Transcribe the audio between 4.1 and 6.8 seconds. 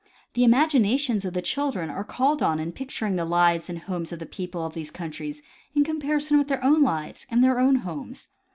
of the people of these countries in comparison with their